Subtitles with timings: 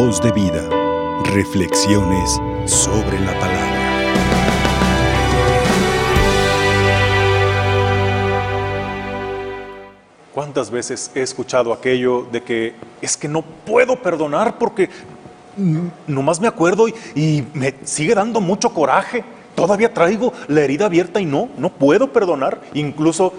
[0.00, 0.62] Voz de vida.
[1.24, 3.82] Reflexiones sobre la palabra.
[10.32, 14.88] ¿Cuántas veces he escuchado aquello de que es que no puedo perdonar porque
[16.06, 19.24] nomás me acuerdo y, y me sigue dando mucho coraje?
[19.56, 22.60] Todavía traigo la herida abierta y no, no puedo perdonar.
[22.72, 23.32] Incluso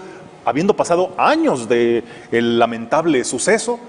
[0.44, 3.80] habiendo pasado años del el lamentable suceso,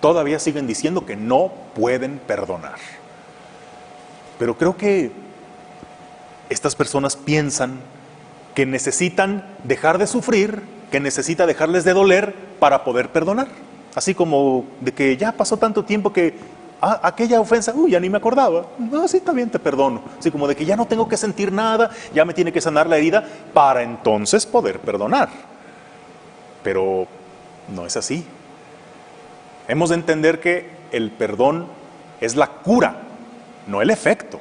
[0.00, 2.78] todavía siguen diciendo que no pueden perdonar.
[4.38, 5.10] Pero creo que
[6.48, 7.80] estas personas piensan
[8.54, 13.48] que necesitan dejar de sufrir, que necesita dejarles de doler para poder perdonar.
[13.94, 16.34] Así como de que ya pasó tanto tiempo que
[16.80, 18.66] ah, aquella ofensa, uy, ya ni me acordaba.
[18.78, 20.02] No, sí, está bien, te perdono.
[20.18, 22.86] Así como de que ya no tengo que sentir nada, ya me tiene que sanar
[22.86, 25.28] la herida para entonces poder perdonar.
[26.62, 27.06] Pero
[27.74, 28.24] no es así.
[29.68, 31.66] Hemos de entender que el perdón
[32.20, 33.02] es la cura,
[33.66, 34.40] no el efecto.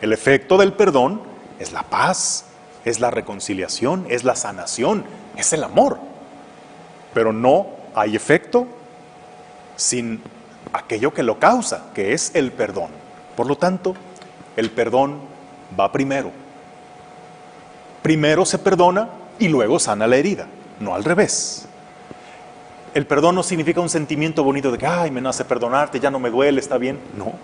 [0.00, 1.22] El efecto del perdón
[1.58, 2.46] es la paz,
[2.84, 5.04] es la reconciliación, es la sanación,
[5.36, 5.98] es el amor.
[7.14, 8.66] Pero no hay efecto
[9.76, 10.22] sin
[10.72, 12.90] aquello que lo causa, que es el perdón.
[13.36, 13.94] Por lo tanto,
[14.56, 15.20] el perdón
[15.78, 16.30] va primero.
[18.02, 20.46] Primero se perdona y luego sana la herida,
[20.78, 21.66] no al revés.
[22.92, 26.18] El perdón no significa un sentimiento bonito de que, ay, me nace perdonarte, ya no
[26.18, 26.98] me duele, está bien.
[27.16, 27.34] No,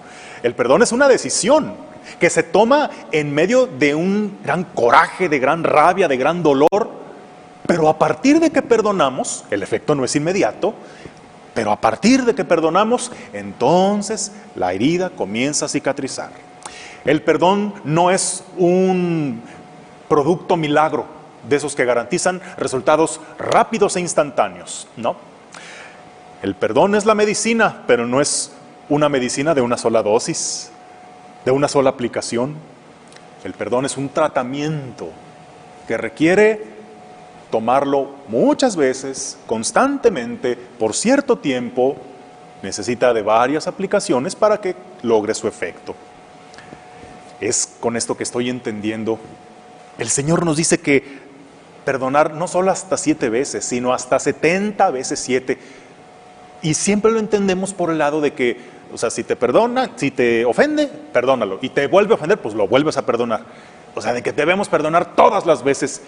[0.43, 1.75] el perdón es una decisión
[2.19, 6.91] que se toma en medio de un gran coraje, de gran rabia, de gran dolor,
[7.67, 10.75] pero a partir de que perdonamos, el efecto no es inmediato,
[11.55, 16.31] pero a partir de que perdonamos, entonces la herida comienza a cicatrizar.
[17.05, 19.43] El perdón no es un
[20.09, 21.07] producto milagro
[21.49, 25.36] de esos que garantizan resultados rápidos e instantáneos, ¿no?
[26.47, 28.53] El perdón es la medicina, pero no es
[28.89, 30.71] una medicina de una sola dosis,
[31.45, 32.55] de una sola aplicación.
[33.43, 35.09] El perdón es un tratamiento
[35.89, 36.63] que requiere
[37.51, 41.97] tomarlo muchas veces, constantemente, por cierto tiempo,
[42.63, 45.97] necesita de varias aplicaciones para que logre su efecto.
[47.41, 49.19] Es con esto que estoy entendiendo.
[49.99, 51.27] El Señor nos dice que
[51.85, 55.59] perdonar no solo hasta siete veces, sino hasta setenta veces siete
[56.67, 58.59] y siempre lo entendemos por el lado de que,
[58.93, 61.61] o sea, si te perdona, si te ofende, perdónalo.
[61.63, 63.43] Y te vuelve a ofender, pues lo vuelves a perdonar.
[63.95, 66.03] O sea, de que debemos perdonar todas las veces.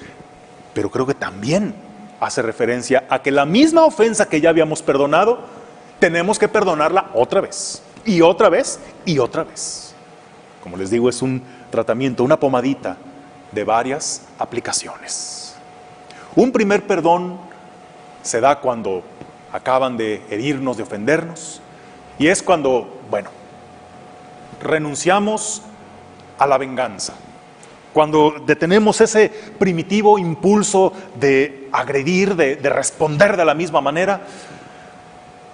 [0.74, 1.76] Pero creo que también
[2.18, 5.38] hace referencia a que la misma ofensa que ya habíamos perdonado,
[6.00, 7.80] tenemos que perdonarla otra vez.
[8.04, 9.94] Y otra vez y otra vez.
[10.60, 11.40] Como les digo, es un
[11.70, 12.96] tratamiento, una pomadita
[13.52, 15.54] de varias aplicaciones.
[16.34, 17.38] Un primer perdón
[18.24, 19.04] se da cuando
[19.52, 21.60] acaban de herirnos, de ofendernos.
[22.18, 23.30] Y es cuando, bueno,
[24.60, 25.62] renunciamos
[26.38, 27.14] a la venganza.
[27.92, 34.20] Cuando detenemos ese primitivo impulso de agredir, de, responder de la misma manera.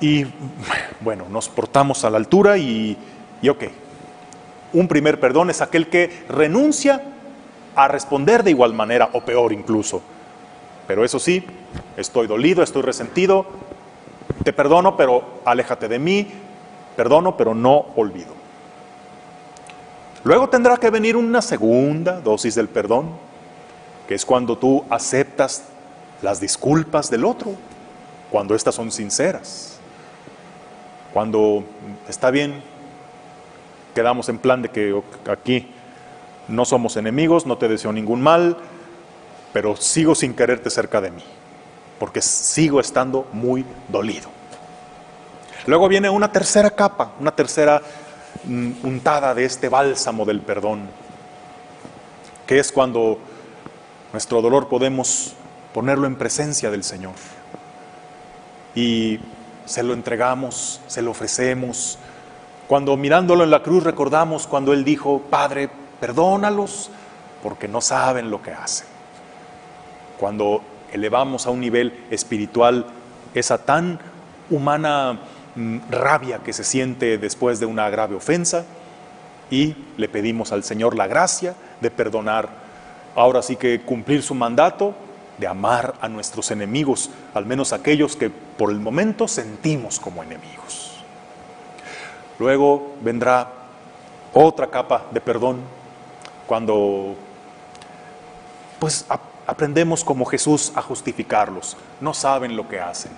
[0.00, 0.26] Y
[1.00, 2.96] bueno, nos portamos a la altura y,
[3.40, 3.64] y ok.
[4.72, 7.02] Un primer perdón es aquel que renuncia
[7.76, 10.02] a responder de igual manera o peor incluso.
[10.86, 11.44] Pero eso sí,
[11.96, 13.46] estoy dolido, estoy resentido,
[14.44, 16.28] te perdono, pero aléjate de mí,
[16.96, 18.32] perdono, pero no olvido.
[20.22, 23.08] Luego tendrá que venir una segunda dosis del perdón,
[24.06, 25.64] que es cuando tú aceptas
[26.22, 27.52] las disculpas del otro,
[28.30, 29.78] cuando éstas son sinceras.
[31.12, 31.64] Cuando
[32.08, 32.62] está bien,
[33.94, 35.68] quedamos en plan de que aquí
[36.48, 38.58] no somos enemigos, no te deseo ningún mal,
[39.52, 41.22] pero sigo sin quererte cerca de mí
[41.98, 44.28] porque sigo estando muy dolido.
[45.66, 47.80] Luego viene una tercera capa, una tercera
[48.44, 50.88] mm, untada de este bálsamo del perdón,
[52.46, 53.18] que es cuando
[54.12, 55.34] nuestro dolor podemos
[55.72, 57.14] ponerlo en presencia del Señor.
[58.74, 59.20] Y
[59.64, 61.98] se lo entregamos, se lo ofrecemos.
[62.68, 65.70] Cuando mirándolo en la cruz recordamos cuando Él dijo, Padre,
[66.00, 66.90] perdónalos
[67.42, 68.86] porque no saben lo que hacen.
[70.18, 70.62] Cuando
[70.94, 72.86] elevamos a un nivel espiritual
[73.34, 73.98] esa tan
[74.48, 75.18] humana
[75.56, 78.64] mm, rabia que se siente después de una grave ofensa
[79.50, 82.48] y le pedimos al Señor la gracia de perdonar,
[83.14, 84.94] ahora sí que cumplir su mandato
[85.36, 91.04] de amar a nuestros enemigos, al menos aquellos que por el momento sentimos como enemigos.
[92.38, 93.50] Luego vendrá
[94.32, 95.58] otra capa de perdón
[96.46, 97.16] cuando
[98.78, 99.04] pues
[99.46, 101.76] aprendemos como Jesús a justificarlos.
[102.00, 103.12] No saben lo que hacen.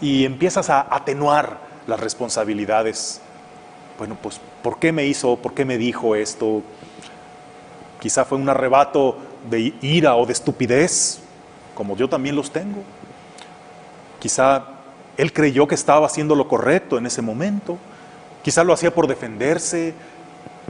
[0.00, 3.20] Y empiezas a atenuar las responsabilidades.
[3.98, 6.62] Bueno, pues, ¿por qué me hizo, por qué me dijo esto?
[8.00, 9.16] Quizá fue un arrebato
[9.48, 11.20] de ira o de estupidez,
[11.74, 12.82] como yo también los tengo.
[14.18, 14.64] Quizá
[15.16, 17.78] él creyó que estaba haciendo lo correcto en ese momento.
[18.42, 19.94] Quizá lo hacía por defenderse,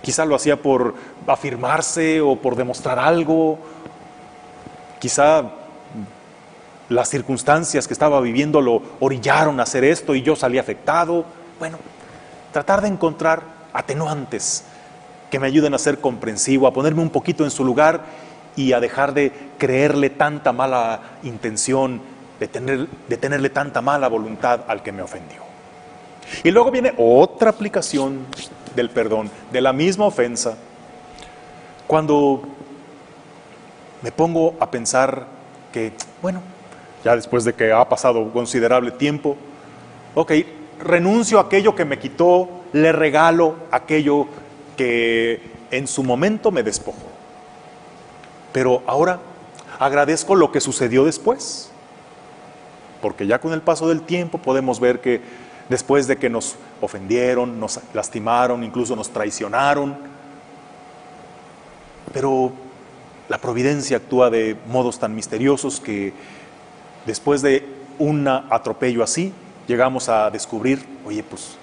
[0.03, 0.95] quizá lo hacía por
[1.27, 3.59] afirmarse o por demostrar algo.
[5.05, 5.45] Quizá
[6.89, 11.27] las circunstancias que estaba viviendo lo orillaron a hacer esto y yo salí afectado.
[11.59, 11.77] Bueno,
[12.55, 13.43] tratar de encontrar
[13.75, 14.65] atenuantes
[15.31, 18.01] que me ayuden a ser comprensivo, a ponerme un poquito en su lugar
[18.57, 22.01] y a dejar de creerle tanta mala intención,
[22.41, 25.43] de, tener, de tenerle tanta mala voluntad al que me ofendió.
[26.43, 28.25] Y luego viene otra aplicación
[28.75, 30.57] del perdón, de la misma ofensa,
[31.87, 32.41] cuando
[34.05, 35.27] me pongo a pensar
[35.73, 36.43] que, bueno,
[37.03, 39.35] ya después de que ha pasado considerable tiempo,
[40.15, 40.31] ok,
[40.79, 44.27] renuncio a aquello que me quitó, le regalo aquello
[44.77, 45.41] que
[45.71, 46.99] en su momento me despojó.
[48.53, 49.21] Pero ahora
[49.79, 51.71] agradezco lo que sucedió después,
[53.01, 55.23] porque ya con el paso del tiempo podemos ver que
[55.71, 59.97] después de que nos ofendieron, nos lastimaron, incluso nos traicionaron,
[62.13, 62.53] pero
[63.29, 66.13] la providencia actúa de modos tan misteriosos que
[67.07, 67.67] después de
[67.99, 69.33] un atropello así,
[69.67, 71.57] llegamos a descubrir, oye, pues,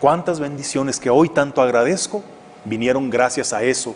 [0.00, 2.22] cuántas bendiciones que hoy tanto agradezco
[2.64, 3.94] vinieron gracias a eso,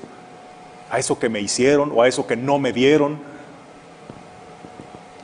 [0.90, 3.18] a eso que me hicieron o a eso que no me dieron.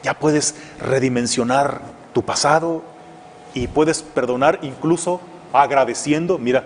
[0.03, 1.81] Ya puedes redimensionar
[2.13, 2.83] tu pasado
[3.55, 5.21] y puedes perdonar incluso
[5.53, 6.65] agradeciendo, mira,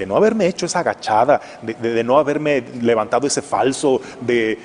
[0.00, 4.58] de no haberme hecho esa agachada, de, no haberme levantado ese falso, de,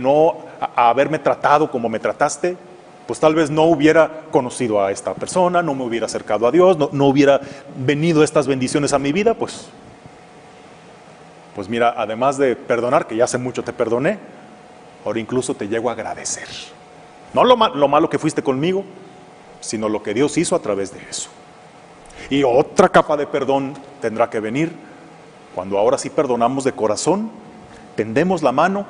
[0.00, 0.36] no
[0.76, 2.56] haberme tratado como me trataste,
[3.04, 6.78] pues tal vez no hubiera conocido a esta persona, no me hubiera acercado a Dios,
[6.92, 7.40] no, hubiera
[7.76, 9.68] venido estas bendiciones a mi vida, pues,
[11.56, 14.20] pues mira, además de perdonar, que ya hace mucho te perdoné,
[15.04, 16.46] ahora incluso te llego a agradecer.
[17.34, 18.84] No lo, lo malo que fuiste conmigo,
[19.58, 21.30] sino lo que Dios hizo a través de eso.
[22.30, 24.72] Y otra capa de perdón tendrá que venir
[25.54, 27.30] cuando ahora sí perdonamos de corazón,
[27.96, 28.86] tendemos la mano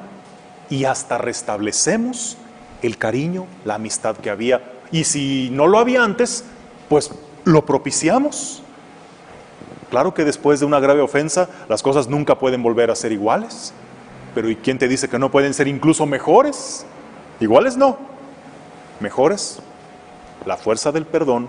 [0.69, 2.37] y hasta restablecemos
[2.83, 4.63] el cariño, la amistad que había.
[4.93, 6.45] Y si no lo había antes,
[6.89, 7.11] pues
[7.45, 8.63] lo propiciamos.
[9.91, 13.73] Claro que después de una grave ofensa las cosas nunca pueden volver a ser iguales,
[14.35, 16.85] pero ¿y quién te dice que no pueden ser incluso mejores?
[17.41, 17.97] Iguales no,
[19.01, 19.61] mejores.
[20.45, 21.49] La fuerza del perdón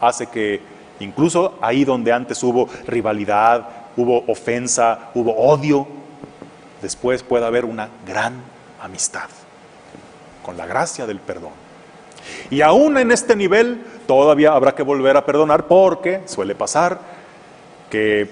[0.00, 0.60] hace que
[1.02, 5.86] incluso ahí donde antes hubo rivalidad, hubo ofensa, hubo odio,
[6.80, 8.34] después pueda haber una gran
[8.80, 9.28] amistad
[10.42, 11.52] con la gracia del perdón.
[12.50, 16.98] Y aún en este nivel todavía habrá que volver a perdonar porque suele pasar
[17.90, 18.28] que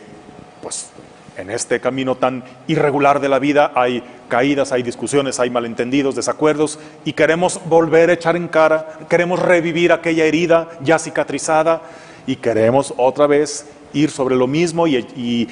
[0.62, 0.90] pues
[1.36, 6.78] en este camino tan irregular de la vida hay caídas, hay discusiones, hay malentendidos, desacuerdos
[7.04, 11.82] y queremos volver a echar en cara, queremos revivir aquella herida ya cicatrizada
[12.30, 14.96] y queremos otra vez ir sobre lo mismo y,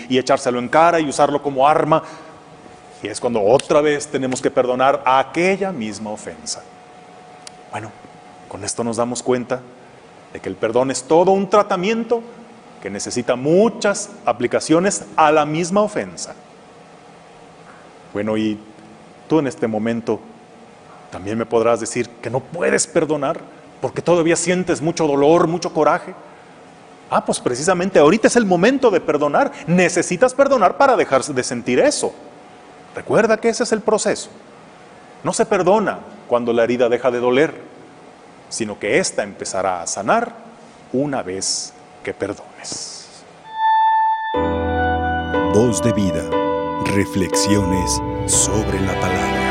[0.08, 2.04] y echárselo en cara y usarlo como arma
[3.02, 6.62] y es cuando otra vez tenemos que perdonar aquella misma ofensa.
[7.72, 7.90] Bueno,
[8.48, 9.60] con esto nos damos cuenta
[10.32, 12.22] de que el perdón es todo un tratamiento
[12.80, 16.36] que necesita muchas aplicaciones a la misma ofensa.
[18.12, 18.56] Bueno, y
[19.28, 20.20] tú en este momento
[21.10, 23.40] también me podrás decir que no puedes perdonar
[23.80, 26.14] porque todavía sientes mucho dolor, mucho coraje.
[27.10, 29.50] Ah, pues precisamente ahorita es el momento de perdonar.
[29.66, 32.12] Necesitas perdonar para dejar de sentir eso.
[32.94, 34.28] Recuerda que ese es el proceso.
[35.24, 37.54] No se perdona cuando la herida deja de doler,
[38.48, 40.32] sino que ésta empezará a sanar
[40.92, 41.72] una vez
[42.02, 43.24] que perdones.
[45.54, 46.22] Voz de vida.
[46.84, 49.47] Reflexiones sobre la palabra.